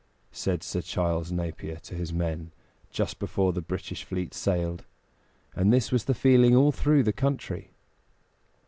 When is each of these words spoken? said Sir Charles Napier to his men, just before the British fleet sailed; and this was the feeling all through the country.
said 0.31 0.63
Sir 0.63 0.81
Charles 0.81 1.31
Napier 1.31 1.75
to 1.83 1.93
his 1.93 2.11
men, 2.11 2.51
just 2.89 3.19
before 3.19 3.53
the 3.53 3.61
British 3.61 4.03
fleet 4.03 4.33
sailed; 4.33 4.83
and 5.53 5.71
this 5.71 5.91
was 5.91 6.05
the 6.05 6.15
feeling 6.15 6.55
all 6.55 6.71
through 6.71 7.03
the 7.03 7.13
country. 7.13 7.69